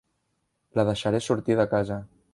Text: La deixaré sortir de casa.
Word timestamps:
La 0.79 0.85
deixaré 0.89 1.19
sortir 1.27 1.59
de 1.61 1.71
casa. 1.75 2.03